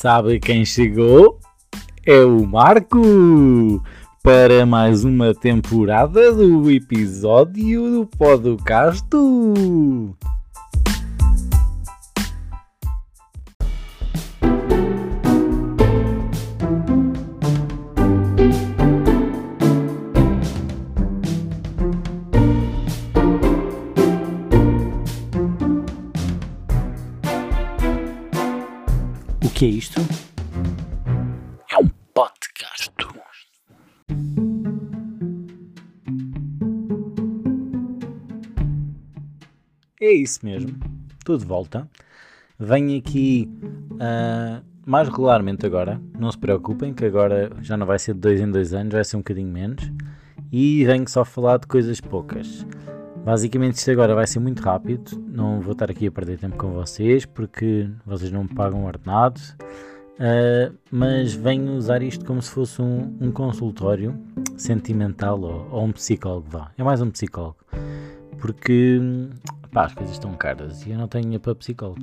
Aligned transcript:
Sabe 0.00 0.40
quem 0.40 0.64
chegou? 0.64 1.38
É 2.06 2.24
o 2.24 2.46
Marco! 2.46 3.82
Para 4.22 4.64
mais 4.64 5.04
uma 5.04 5.34
temporada 5.34 6.32
do 6.32 6.70
episódio 6.70 7.90
do 7.90 8.06
podcast. 8.06 9.06
Que 29.60 29.66
é 29.66 29.68
isto? 29.68 30.00
É 31.70 31.76
um 31.76 31.86
podcast. 32.14 32.90
É 40.00 40.12
isso 40.12 40.40
mesmo. 40.46 40.80
Estou 41.18 41.36
de 41.36 41.44
volta. 41.44 41.86
Venho 42.58 42.98
aqui 42.98 43.50
ah, 44.00 44.62
mais 44.86 45.06
regularmente 45.10 45.66
agora. 45.66 46.00
Não 46.18 46.32
se 46.32 46.38
preocupem, 46.38 46.94
que 46.94 47.04
agora 47.04 47.50
já 47.60 47.76
não 47.76 47.84
vai 47.84 47.98
ser 47.98 48.14
de 48.14 48.20
dois 48.20 48.40
em 48.40 48.50
dois 48.50 48.72
anos, 48.72 48.94
vai 48.94 49.04
ser 49.04 49.16
um 49.16 49.20
bocadinho 49.20 49.52
menos. 49.52 49.92
E 50.50 50.86
venho 50.86 51.06
só 51.06 51.22
falar 51.22 51.58
de 51.58 51.66
coisas 51.66 52.00
poucas. 52.00 52.64
Basicamente 53.24 53.74
isto 53.74 53.90
agora 53.90 54.14
vai 54.14 54.26
ser 54.26 54.40
muito 54.40 54.62
rápido, 54.62 55.22
não 55.28 55.60
vou 55.60 55.72
estar 55.72 55.90
aqui 55.90 56.06
a 56.06 56.10
perder 56.10 56.38
tempo 56.38 56.56
com 56.56 56.72
vocês 56.72 57.26
porque 57.26 57.88
vocês 58.04 58.32
não 58.32 58.44
me 58.44 58.48
pagam 58.48 58.84
ordenado, 58.84 59.38
uh, 60.18 60.74
mas 60.90 61.34
venho 61.34 61.74
usar 61.74 62.02
isto 62.02 62.24
como 62.24 62.40
se 62.40 62.50
fosse 62.50 62.80
um, 62.80 63.16
um 63.20 63.30
consultório 63.30 64.18
sentimental 64.56 65.38
ou, 65.40 65.68
ou, 65.70 65.84
um 65.84 65.92
psicólogo, 65.92 66.48
vá, 66.48 66.70
é 66.78 66.82
mais 66.82 67.02
um 67.02 67.10
psicólogo, 67.10 67.58
porque 68.38 68.98
pá, 69.70 69.84
as 69.84 69.94
coisas 69.94 70.14
estão 70.14 70.32
caras 70.32 70.86
e 70.86 70.90
eu 70.90 70.98
não 70.98 71.06
tenho 71.06 71.38
para 71.38 71.54
psicólogo, 71.54 72.00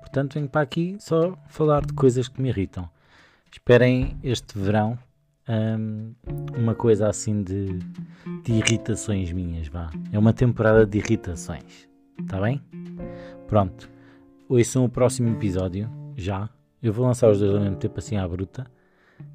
portanto 0.00 0.34
venho 0.34 0.48
para 0.48 0.60
aqui 0.60 0.96
só 1.00 1.34
falar 1.48 1.84
de 1.86 1.94
coisas 1.94 2.28
que 2.28 2.40
me 2.40 2.50
irritam. 2.50 2.88
Esperem 3.50 4.16
este 4.22 4.58
verão 4.58 4.98
um, 5.48 6.14
uma 6.56 6.74
coisa 6.74 7.08
assim 7.08 7.42
de, 7.42 7.78
de 8.42 8.52
irritações 8.52 9.32
minhas, 9.32 9.68
vá. 9.68 9.90
É 10.12 10.18
uma 10.18 10.32
temporada 10.32 10.86
de 10.86 10.98
irritações, 10.98 11.88
está 12.20 12.40
bem? 12.40 12.62
Pronto, 13.46 13.88
hoje 14.48 14.64
são 14.64 14.84
o 14.84 14.88
próximo 14.88 15.28
episódio, 15.30 15.90
já. 16.16 16.48
Eu 16.82 16.92
vou 16.92 17.06
lançar 17.06 17.30
os 17.30 17.38
dois 17.38 17.54
ao 17.54 17.60
mesmo 17.60 17.76
tempo, 17.76 17.98
assim 17.98 18.16
à 18.16 18.26
bruta, 18.26 18.66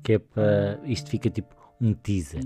que 0.03 0.13
é 0.13 0.19
para. 0.19 0.79
Isto 0.83 1.09
fica 1.09 1.29
tipo 1.29 1.55
um 1.79 1.93
teaser, 1.93 2.43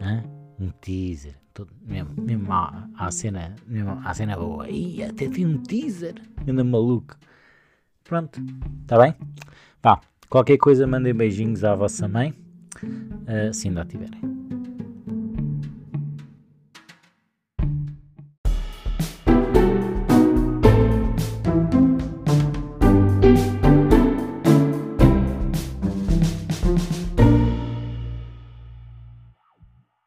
hein? 0.00 0.22
um 0.58 0.70
teaser, 0.80 1.34
todo, 1.54 1.72
mesmo, 1.86 2.10
mesmo 2.20 2.52
à, 2.52 2.88
à 2.96 3.10
cena, 3.10 3.54
mesmo 3.66 4.00
à 4.04 4.12
cena 4.12 4.36
boa. 4.36 4.68
Ih, 4.68 5.04
até 5.04 5.28
tem 5.28 5.46
um 5.46 5.58
teaser, 5.58 6.14
anda 6.46 6.64
maluco. 6.64 7.16
Pronto, 8.04 8.40
está 8.82 8.98
bem? 8.98 9.14
Vá, 9.82 10.00
qualquer 10.28 10.58
coisa 10.58 10.86
mandem 10.86 11.14
beijinhos 11.14 11.62
à 11.64 11.74
vossa 11.74 12.08
mãe. 12.08 12.34
Uh, 12.82 13.52
se 13.52 13.68
ainda 13.68 13.82
a 13.82 13.84
tiverem. 13.84 14.59